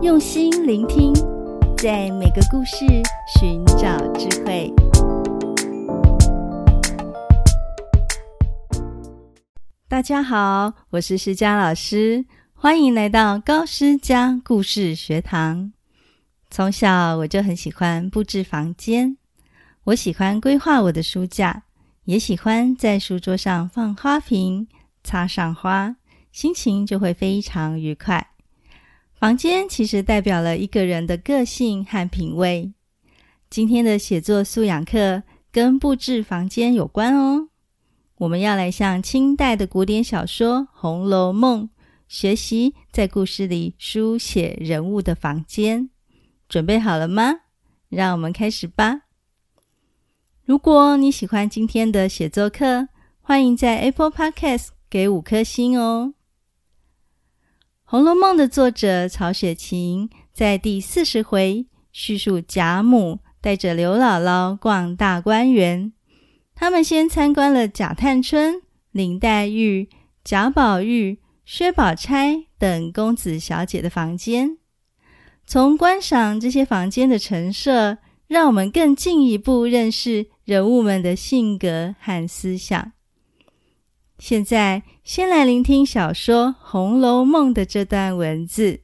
[0.00, 1.12] 用心聆听，
[1.76, 2.86] 在每个故事
[3.36, 4.72] 寻找智慧。
[9.88, 12.24] 大家好，我是诗佳老师，
[12.54, 15.72] 欢迎来到高诗佳故事学堂。
[16.48, 19.16] 从小我就很喜欢布置房间，
[19.82, 21.64] 我喜欢规划我的书架，
[22.04, 24.68] 也喜欢在书桌上放花瓶，
[25.02, 25.96] 插上花，
[26.30, 28.24] 心情就会非常愉快。
[29.18, 32.72] 房间其实代表了一个人的个性和品味。
[33.50, 37.48] 今天的写作素养课跟布置房间有关哦。
[38.18, 41.64] 我们要来向清代的古典小说《红楼梦》
[42.06, 45.90] 学习，在故事里书写人物的房间。
[46.48, 47.34] 准备好了吗？
[47.88, 49.00] 让我们开始吧。
[50.44, 52.88] 如果你喜欢今天的写作课，
[53.20, 56.14] 欢迎在 Apple Podcast 给五颗星哦。
[57.90, 65.94] 《红楼梦》的作者曹雪芹在第四十回叙述贾母带着刘姥姥逛大观园，
[66.54, 69.88] 他们先参观了贾探春、林黛玉、
[70.22, 74.58] 贾宝玉、薛宝钗等公子小姐的房间。
[75.46, 82.92] 从观赏这些房间的陈设，让我们更进一步认识人物们的性格和思想。
[84.18, 88.80] 现在，先来聆听小说《红楼梦》的这段文字。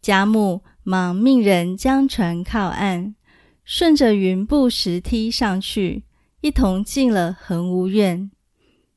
[0.00, 3.16] 贾母忙命人将船靠岸，
[3.64, 6.04] 顺着云步石梯上去，
[6.40, 8.30] 一同进了蘅芜院。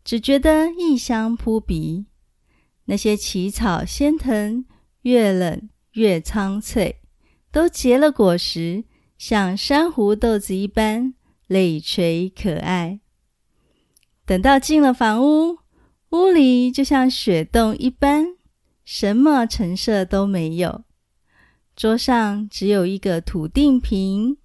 [0.03, 2.05] 只觉得异香扑鼻，
[2.85, 4.63] 那些奇草仙藤
[5.01, 7.01] 越冷越苍翠，
[7.51, 8.85] 都结了果实，
[9.17, 11.15] 像珊瑚豆子一般
[11.47, 12.99] 累垂可爱。
[14.27, 15.57] 等到进了房屋，
[16.09, 18.35] 屋里就像雪洞一般，
[18.83, 20.83] 什么陈设都没有。
[21.77, 24.35] 桌上只有一个土定瓶，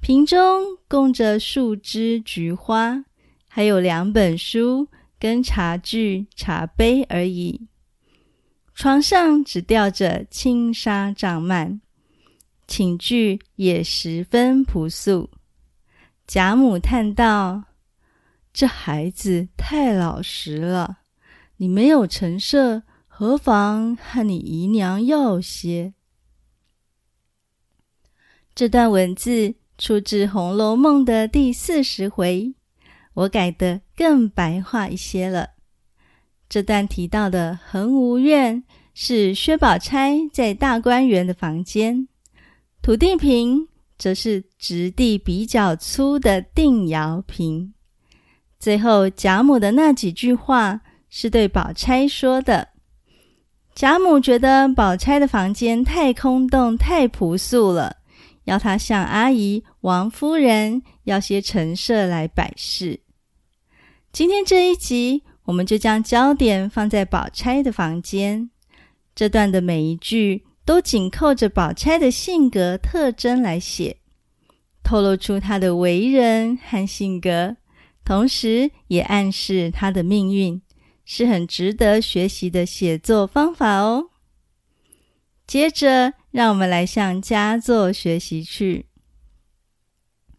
[0.00, 3.04] 瓶中供着数枝菊花，
[3.46, 4.88] 还有两本书
[5.20, 7.68] 跟茶具、茶杯而已。
[8.74, 11.80] 床上只吊着轻纱帐幔，
[12.66, 15.30] 寝具也十分朴素。
[16.26, 17.62] 贾母叹道。
[18.52, 20.98] 这孩子太老实了，
[21.56, 25.94] 你没有陈设，何妨和你姨娘要些？
[28.54, 32.54] 这段文字出自《红楼梦》的第四十回，
[33.14, 35.52] 我改得更白话一些了。
[36.48, 42.06] 这段提到的蘅芜院是薛宝钗在大观园的房间，
[42.82, 47.72] 土地瓶则是质地比较粗的定窑瓶。
[48.62, 52.68] 最后，贾母的那几句话是对宝钗说的。
[53.74, 57.96] 贾母觉得宝钗的房间太空洞、太朴素了，
[58.44, 63.00] 要她向阿姨王夫人要些陈设来摆饰。
[64.12, 68.48] 今天这一集，我们就将焦点放在宝钗的房间。
[69.12, 73.96] 这段的每一句都紧扣着宝钗的性格特征来写，
[74.84, 77.56] 透露出她的为人和性格。
[78.04, 80.60] 同时也暗示他的命运，
[81.04, 84.10] 是很值得学习的写作方法哦。
[85.46, 88.86] 接着，让我们来向佳作学习去。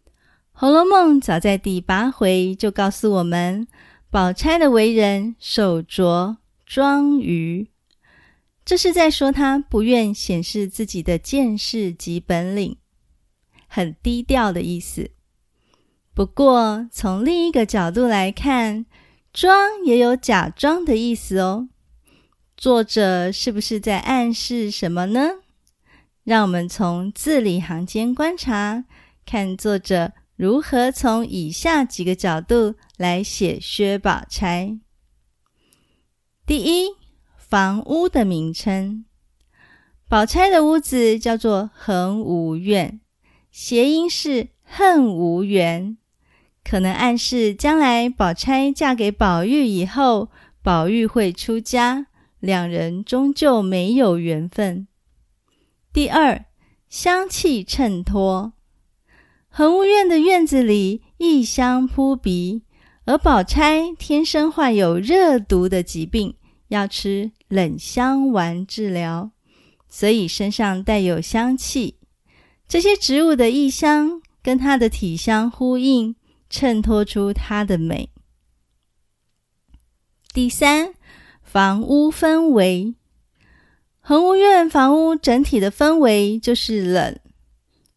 [0.51, 3.67] 《红楼梦》早在第八回就告诉我们，
[4.09, 7.69] 宝钗的为人手拙装愚，
[8.63, 12.77] 这是在说她不愿显示自己的见识及本领，
[13.67, 15.11] 很低调的意思。
[16.15, 18.85] 不过，从另一个角度来看
[19.33, 21.69] ，“装”也有假装的意思哦。
[22.55, 25.29] 作者是不是在暗示什么呢？
[26.23, 28.85] 让我们从字里行间观察，
[29.25, 34.77] 看作者如何从以下几个角度来写薛宝钗。
[36.45, 36.89] 第一，
[37.35, 39.05] 房屋的名称，
[40.07, 43.01] 宝钗的屋子叫做蘅芜院，
[43.49, 45.97] 谐音是恨无缘。
[46.63, 50.29] 可能暗示将来宝钗嫁给宝玉以后，
[50.61, 52.07] 宝玉会出家，
[52.39, 54.87] 两人终究没有缘分。
[55.91, 56.45] 第二，
[56.89, 58.53] 香气衬托，
[59.53, 62.63] 蘅芜院的院子里异香扑鼻，
[63.05, 66.35] 而宝钗天生患有热毒的疾病，
[66.69, 69.31] 要吃冷香丸治疗，
[69.87, 71.97] 所以身上带有香气。
[72.67, 76.15] 这些植物的异香跟她的体香呼应。
[76.53, 78.11] 衬托出它的美。
[80.31, 80.93] 第三，
[81.41, 82.93] 房屋氛围，
[83.99, 87.19] 恒吴苑房屋整体的氛围就是冷，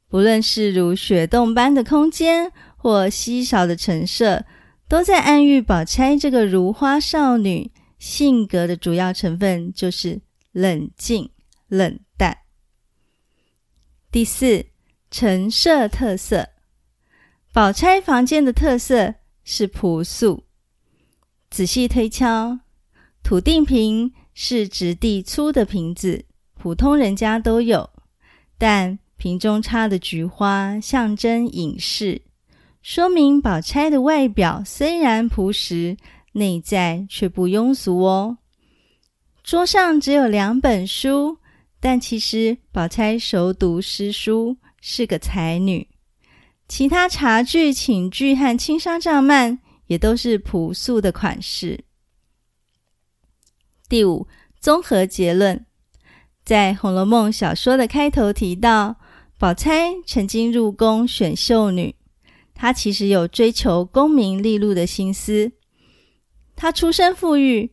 [0.09, 4.47] 不论是如雪洞般的空间，或稀少的陈设，
[4.89, 10.23] 都在暗喻宝钗这个如花少女性格的主要成分就是
[10.53, 11.29] 冷静、
[11.69, 12.39] 冷淡。
[14.11, 14.65] 第四，
[15.11, 16.49] 陈设特色，
[17.57, 20.45] 宝钗房间的特色是朴素。
[21.49, 22.59] 仔细推敲，
[23.23, 26.23] 土定瓶是质地粗的瓶子，
[26.53, 27.89] 普通人家都有，
[28.59, 32.21] 但瓶中插的菊花象征隐士。
[32.83, 35.97] 说明宝钗的外表虽然朴实，
[36.33, 38.37] 内在却不庸俗哦。
[39.43, 41.39] 桌上只有两本书，
[41.81, 45.89] 但其实宝钗熟读诗书，是个才女。
[46.69, 51.85] 其他茶具、寝具和轻纱帐幔也都是朴素的款式。
[53.89, 54.27] 第五，
[54.59, 55.65] 综合结论，
[56.45, 58.97] 在《红楼梦》小说的开头提到，
[59.39, 61.95] 宝钗曾经入宫选秀女。
[62.53, 65.53] 她其实有追求功名利禄的心思。
[66.57, 67.71] 她出身富裕，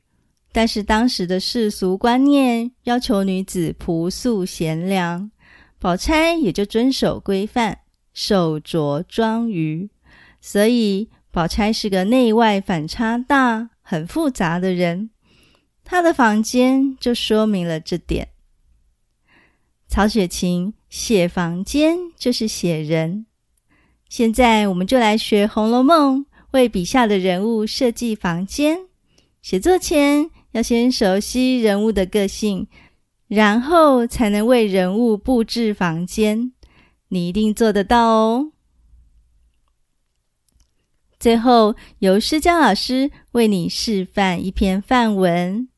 [0.51, 5.31] 但是当时的世俗观念要求女子朴素贤良，
[5.79, 7.79] 宝钗也就遵守规范，
[8.13, 9.89] 手着装鱼。
[10.39, 15.09] 所以，宝钗是个内外反差大、很复杂的人。
[15.83, 18.29] 她的房间就说明了这点。
[19.87, 23.25] 曹雪芹写房间就是写人。
[24.09, 26.21] 现在我们就来学《红楼梦》，
[26.51, 28.79] 为笔下的人物设计房间。
[29.41, 32.67] 写作前要先熟悉人物的个性，
[33.27, 36.52] 然后才能为人物布置房间。
[37.13, 38.51] 你一定做得到哦！
[41.19, 45.69] 最后，由诗佳老师为你示范一篇范文。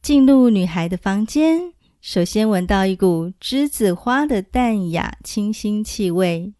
[0.00, 1.74] 进入女孩的房间。
[2.00, 6.54] 首先闻到一股栀子花的淡雅清新气味，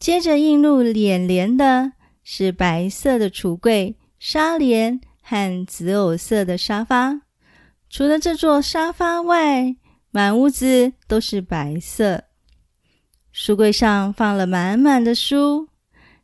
[0.00, 1.92] 接着映入眼帘的
[2.24, 7.20] 是白色的橱柜、纱帘和紫藕色的沙发。
[7.88, 9.76] 除了这座沙发外，
[10.10, 12.24] 满屋子都是白色。
[13.32, 15.68] 书柜上放了满满的书，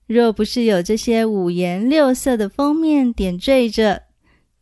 [0.06, 4.03] 若不是有这些五颜六色的封面点缀着，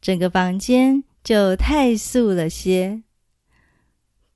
[0.01, 3.03] 整个房间就太素了些。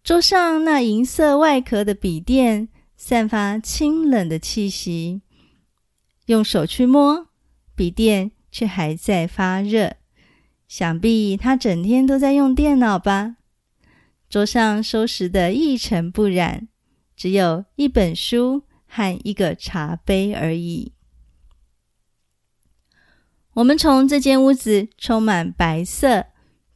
[0.02, 5.20] 桌上那银色外壳的笔垫散发清冷的气息，
[6.26, 7.26] 用手去摸，
[7.74, 9.96] 笔垫却还在发热。
[10.66, 13.36] 想必他整天都在用电脑吧？
[14.28, 16.68] 桌上收拾得一尘不染，
[17.16, 20.92] 只有一本书和一个茶杯而已。
[23.54, 26.26] 我们从这间屋子充满白色、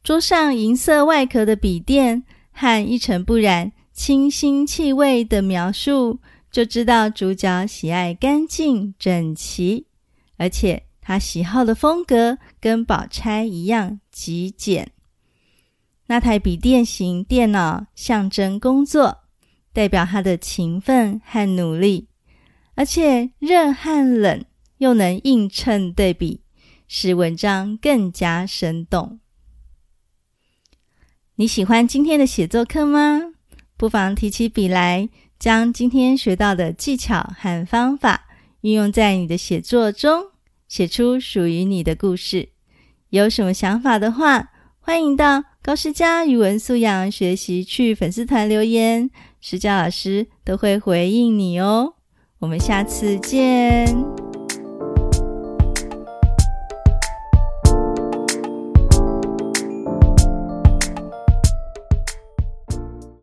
[0.03, 2.23] 桌上银色外壳的笔垫。
[2.55, 6.19] 和一尘不染、清新气味的描述，
[6.51, 9.87] 就知道主角喜爱干净整齐，
[10.37, 14.91] 而且他喜好的风格跟宝钗一样极简。
[16.13, 19.23] 那台笔电型电脑象征工作，
[19.73, 22.07] 代表他的勤奋和努力，
[22.75, 24.45] 而且热和冷
[24.77, 26.43] 又能映衬对比，
[26.87, 29.21] 使文章更加生动。
[31.33, 33.19] 你喜欢今天的写作课吗？
[33.75, 35.09] 不妨提起笔来，
[35.39, 38.27] 将今天学到的技巧和方法
[38.61, 40.25] 运用在你的写作中，
[40.67, 42.49] 写出属于你的故事。
[43.09, 51.93] 有什么想法的话，欢迎到高诗佳语文素养学习去粉丝团留言，诗佳老师都会回应你哦。
[52.39, 54.22] 我们下次见。